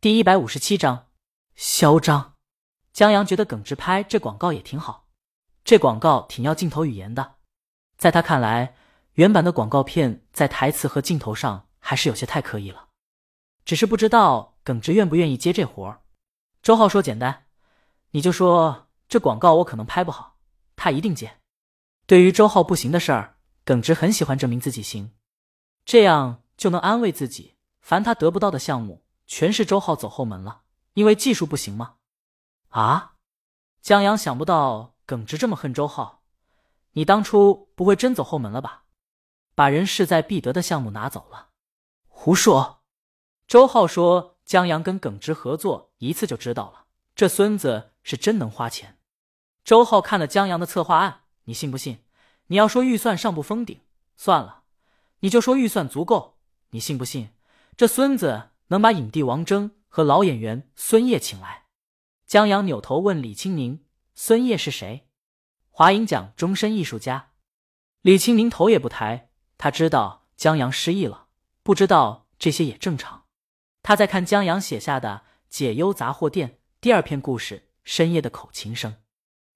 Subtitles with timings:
[0.00, 1.08] 第一百五十七章，
[1.56, 2.36] 嚣张。
[2.92, 5.08] 江阳觉得耿直拍这广告也挺好，
[5.64, 7.34] 这广告挺要镜头语言的。
[7.96, 8.76] 在他看来，
[9.14, 12.90] 原版的广告片在台词和镜头上还是有些太刻意了。
[13.64, 16.02] 只是不知道耿直愿不愿意接这活儿。
[16.62, 17.46] 周浩说：“简单，
[18.12, 20.36] 你就说这广告我可能拍不好，
[20.76, 21.38] 他一定接。”
[22.06, 25.10] 对于周浩不行的事儿，耿直很喜欢证明自己行，
[25.84, 29.02] 这样就能安慰自己，凡他得不到的项目。
[29.28, 30.62] 全是周浩走后门了，
[30.94, 31.96] 因为技术不行吗？
[32.70, 33.16] 啊！
[33.82, 36.22] 江阳想不到耿直这么恨周浩，
[36.92, 38.84] 你当初不会真走后门了吧？
[39.54, 41.50] 把人势在必得的项目拿走了？
[42.06, 42.82] 胡说！
[43.46, 48.98] 周浩说江阳跟耿直合作一次就知道了，这孙子是真能花钱。
[49.62, 52.02] 周浩看了江阳的策划案，你信不信？
[52.46, 53.82] 你要说预算上不封顶，
[54.16, 54.62] 算了，
[55.20, 56.38] 你就说预算足够，
[56.70, 57.34] 你信不信？
[57.76, 58.50] 这孙子。
[58.68, 61.64] 能把影帝王峥和老演员孙烨请来。
[62.26, 65.08] 江阳扭头问李青宁：“孙烨是谁？”
[65.70, 67.30] 华影奖终身艺术家。
[68.02, 71.28] 李青宁头也不抬，他知道江阳失忆了，
[71.62, 73.24] 不知道这些也正常。
[73.82, 76.48] 他在看江阳写下的《解忧杂货店》
[76.80, 78.92] 第二篇故事《深夜的口琴声》。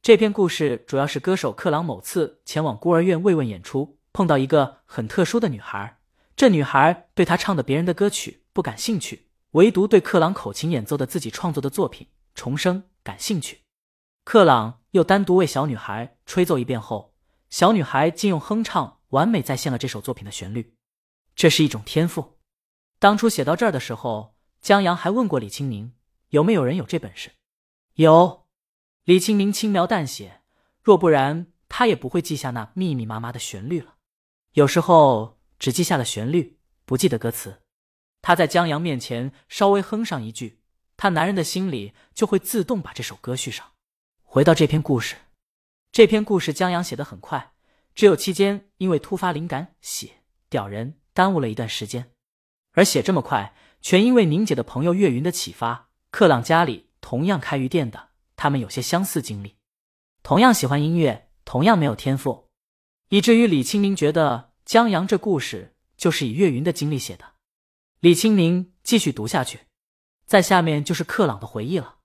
[0.00, 5.98] 这篇故事主要是歌手克朗某次前往孤儿院慰问演出，碰到一个很特殊的女孩。
[6.36, 8.39] 这女孩对他唱的别人的歌曲。
[8.52, 13.60] 不感兴趣，唯独对克朗口琴演奏的自己创作的作品《重生》感兴趣。
[14.24, 17.14] 克朗又单独为小女孩吹奏一遍后，
[17.48, 20.74] 小女孩竟用哼唱完美再现了这首作品的旋律。
[21.34, 22.38] 这是一种天赋。
[22.98, 25.94] 当初写到这儿的时候，江阳还问过李清明
[26.28, 27.30] 有没有人有这本事。
[27.94, 28.46] 有，
[29.04, 30.42] 李清明轻描淡写，
[30.82, 33.94] 若不然他也不会记下那密密麻麻的旋律了。
[34.52, 37.59] 有时候只记下了旋律，不记得歌词。
[38.22, 40.60] 他在江阳面前稍微哼上一句，
[40.96, 43.66] 他男人的心里就会自动把这首歌续上。
[44.22, 45.16] 回到这篇故事，
[45.90, 47.52] 这篇故事江阳写的很快，
[47.94, 50.10] 只有期间因为突发灵感写
[50.48, 52.12] 屌人，耽误了一段时间。
[52.72, 55.88] 而写这么快，全因为宁姐的朋友岳云的启发。
[56.10, 59.56] 克朗家里同样开鱼店的，他们有些相似经历，
[60.22, 62.48] 同样喜欢音乐，同样没有天赋，
[63.08, 67.29] 以至于李清明觉得江阳这故事就是以岳云的经历写的。
[68.00, 69.66] 李清明继续读下去，
[70.24, 71.98] 在下面就是克朗的回忆了。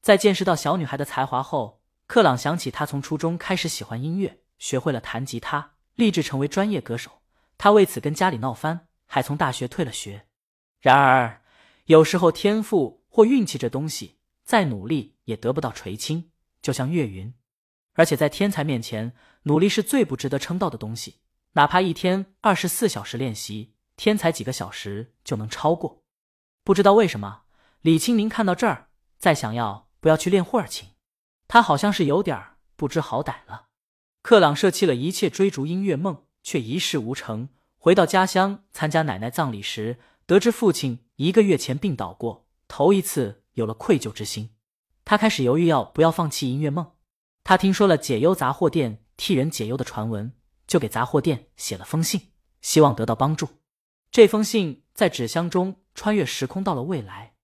[0.00, 7.20] 在见识到小女孩的才华后，克朗想起他从初中开始喜欢音乐，学会了弹吉他，立志成为专业歌手。
[7.58, 10.24] 他为此跟家里闹翻，还从大学退了学。
[10.80, 11.42] 然而，
[11.84, 16.30] 有时候天赋或运气这东西，再努力也得不到垂青，
[16.62, 17.34] 就像岳云。
[17.92, 21.16] 而且在天才面前，努力是最不值得称道的东西，
[21.52, 23.74] 哪怕一天二十四小时练习。
[23.96, 26.02] 天才几个小时就能超过，
[26.62, 27.42] 不知道为什么，
[27.80, 30.90] 李清明看到这儿，再想要不要去练会儿琴，
[31.48, 32.38] 他好像是有点
[32.76, 33.68] 不知好歹了。
[34.22, 37.48] 克朗舍弃了一切追逐音乐梦，却一事无成。
[37.78, 44.50] 回到家乡参加奶奶葬礼时，得知父亲一个月前病倒过，头一次有了愧疚之心。
[45.04, 46.92] 他开始犹豫要不要放弃音乐梦。
[47.44, 50.32] 他听说了解忧杂货店替人解忧的传闻，
[50.66, 53.48] 就给杂货店写了封信，希望得到帮助。
[54.10, 57.34] 这封信在纸箱中穿越时空到了未来，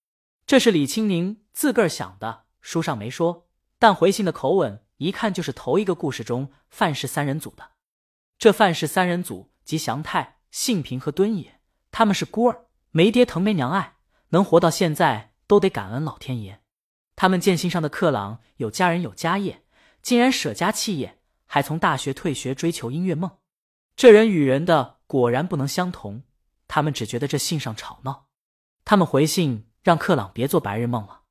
[0.47, 7.73] 这是李青宁自个儿想的，书上没说，但回信的口吻一看就是头一个故事中范氏三人组的。
[8.39, 13.97] 这范氏三人组即祥太、幸平和敦也，他们是孤儿，没爹疼没娘爱，
[14.31, 16.61] 能活到现在都得感恩老天爷。
[17.15, 19.63] 他们见信上的克朗有家人有家业，
[20.01, 23.31] 竟然舍家弃业，还从大学退学追求音乐梦，
[23.95, 26.23] 这人与人的果然不能相同。
[26.75, 28.29] 他们只觉得这信上吵闹，
[28.83, 31.25] 他们回信让克朗别做白日梦了。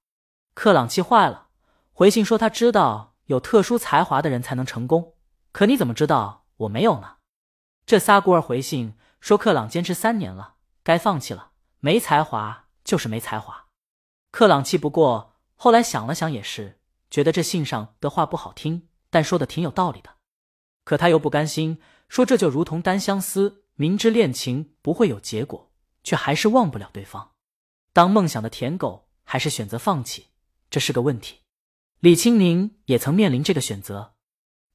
[0.54, 1.48] 克朗气坏了，
[1.92, 5.16] 回信说他知道有特殊才华的人才能成功，
[5.52, 7.16] 可你怎么知道我没有呢？
[7.88, 13.66] 这仨孤儿回信说克朗坚持三年了，该放弃了，没才华就是没才华。
[14.30, 16.80] 克朗气不过，后来想了想也是，
[17.10, 20.18] 觉得这信上的话不好听，但说的挺有道理的。
[20.84, 23.61] 可他又不甘心，说这就如同单相思。
[23.82, 25.72] 明知恋情不会有结果，
[26.04, 27.32] 却还是忘不了对方。
[27.94, 30.28] 当梦想的舔狗，还是选择放弃，
[30.70, 31.40] 这是个问题。
[32.00, 34.14] 李青宁也曾面临这个选择。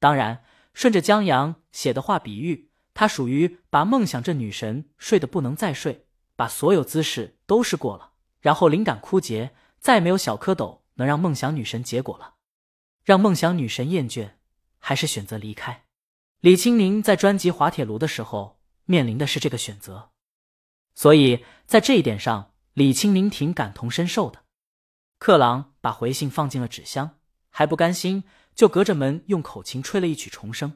[0.00, 0.42] 当然，
[0.74, 12.34] 顺着江阳写的话比喻，他属于把梦想这女神睡得不能再睡，把所有姿势都试过了，然后灵感枯竭，再没有小蝌蚪能让梦想女神结果了。
[13.04, 14.30] 让梦想女神厌倦，
[14.80, 15.84] 还是选择离开？
[16.40, 18.55] 李青宁在专辑《滑铁卢》的时候。
[18.86, 20.10] 面临的是这个选择，
[20.94, 24.44] 所以在这一点上，李青宁挺感同身受的。
[25.18, 27.18] 克朗把回信放进了纸箱，
[27.50, 28.24] 还不甘心，
[28.54, 30.72] 就隔着门用口琴吹了一曲《重生》。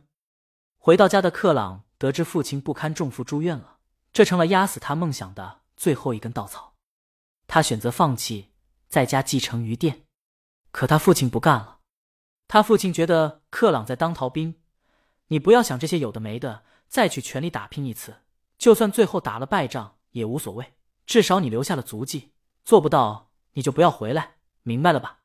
[0.79, 3.79] 回到家的克朗得知父亲不堪重负住院了，
[4.13, 6.75] 这成了压死他梦想的最后一根稻草。
[7.47, 8.51] 他选择放弃，
[8.89, 10.05] 在家继承余店。
[10.73, 11.81] 可他父亲不干了。
[12.49, 14.55] 他父亲觉得克朗在当逃兵，
[15.27, 18.17] 你不要想这些有的没的，再去全力打拼一次，
[18.59, 20.75] 就算最后打了败仗也无所谓，
[21.07, 22.33] 至少你留下了足迹。
[22.65, 24.35] 做不到，你就不要回来，
[24.65, 25.21] 明白了吧？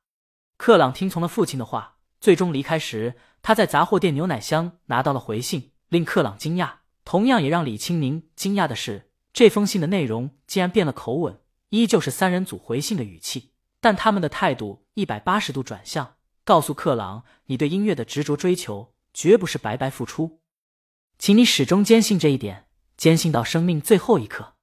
[0.58, 1.94] 克朗听从了父亲的话。
[2.22, 6.72] 最终离开时，他在杂货店牛奶箱拿到了回信，令克朗惊讶。
[7.04, 11.40] 同样也让李青宁惊讶的是，这封信的内容竟然变了口吻，
[11.70, 20.40] 依旧是三人组回信的语气，但他们的态度一百八十度转向，告诉克朗：“你对音乐的执着追求，绝不是白白付出，
[21.18, 22.68] 请你始终坚信这一点，
[22.98, 24.54] 坚信到生命最后一刻。”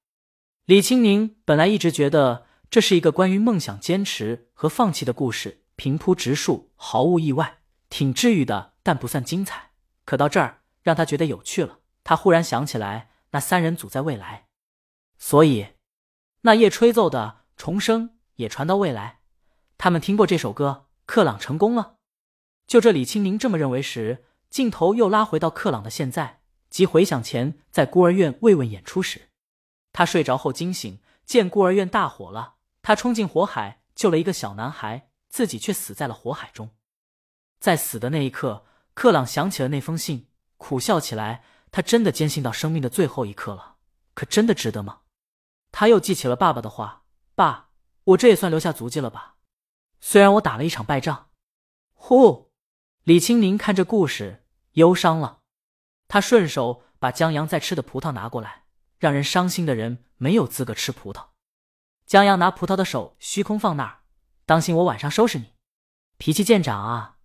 [0.65, 5.61] 李青宁本来一直觉得这是一个关于梦想坚持和放弃的故事。
[5.75, 7.57] 平铺直述，毫无意外，
[7.89, 9.71] 挺治愈的，但不算精彩。
[10.05, 11.79] 可到这儿，让他觉得有趣了。
[12.03, 14.45] 他忽然想起来，那三人组在未来，
[15.17, 15.69] 所以
[16.41, 19.21] 那夜吹奏的重生也传到未来。
[19.79, 21.95] 他们听过这首歌，克朗成功了。
[22.67, 26.42] 就这，李青宁这么认为时，镜头又拉回到克朗的现在，
[26.73, 29.29] 即回想前在孤儿院慰问演出时，
[29.91, 35.11] 他睡着后惊醒，见孤儿院大火了，他冲进火海救了一个小男孩。
[35.29, 36.69] 自己却死在了火海中，
[37.59, 40.27] 在死的那一刻，克朗想起了那封信，
[40.57, 41.43] 苦笑起来。
[41.71, 43.77] 他真的坚信到生命的最后一刻了，
[44.13, 45.01] 可真的值得吗？
[45.71, 47.69] 他又记起了爸爸的话：“爸，
[48.03, 49.37] 我这也算留下足迹了吧？
[49.99, 51.29] 虽然我打了一场败仗。”
[51.93, 52.51] 呼，
[53.03, 55.41] 李青宁看这故事忧伤了，
[56.07, 58.65] 他顺手把江阳在吃的葡萄拿过来，
[58.99, 61.27] 让人伤心的人没有资格吃葡萄。
[62.05, 63.99] 江阳拿葡萄的手虚空放那儿。
[64.45, 65.53] 当心我晚上收拾你，
[66.17, 67.17] 脾气见长啊！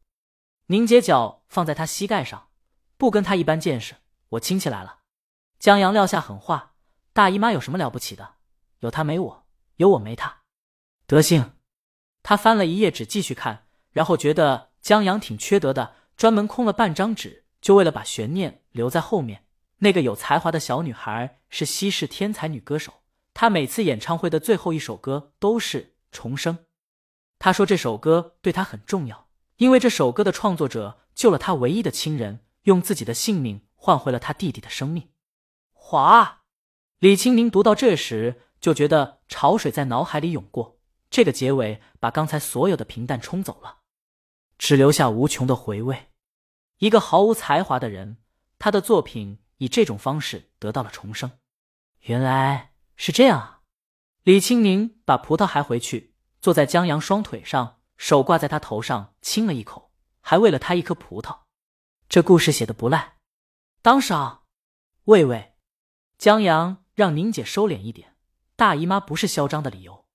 [0.66, 2.48] 凝结脚放在他膝盖上，
[2.96, 3.96] 不跟他一般见识。
[4.30, 5.00] 我亲戚来了。
[5.58, 6.74] 江阳撂下狠话
[7.12, 8.36] ：“大姨妈有什么了不起的？
[8.78, 9.46] 有他没我，
[9.76, 10.42] 有我没他。”
[11.06, 11.54] 德性。
[12.22, 19.44] 他翻了一页纸继续看，然后觉得江阳挺缺德的，专门空了半张纸，就为了把悬念留在后面。
[19.78, 23.02] 那个有才华的小女孩是西式天才女歌手，
[23.32, 26.56] 她每次演唱会的最后一首歌都是《重生》。
[27.38, 29.28] 她说：“这首歌对她很重要，
[29.58, 35.10] 因为这首歌的创作者救了她唯一的亲人，用自己的性命换回了她弟弟的生命。”
[35.72, 36.42] 哗！
[36.98, 43.78] 李青宁读到这时就觉得潮水在脑海里涌过，这个结尾把刚才所有的平淡冲走了，
[44.58, 46.08] 只留下无穷的回味。
[46.78, 48.18] 一个毫无才华的人，
[48.58, 51.32] 他的作品以这种方式得到了重生。
[52.02, 53.60] 原来是这样啊！
[54.22, 56.14] 李青宁把葡萄还回去。
[56.40, 59.90] 坐在江阳双腿上，手挂在他头上亲了一口，
[60.20, 61.40] 还喂了他一颗葡萄。
[62.08, 63.16] 这故事写的不赖。
[63.82, 64.44] 当赏，
[65.06, 65.54] 喂喂，
[66.16, 68.14] 江阳让宁姐收敛一点，
[68.54, 70.06] 大姨妈不是嚣张的理由。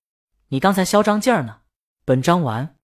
[0.47, 1.63] 你刚才嚣张劲儿呢。
[2.05, 2.77] 本章完。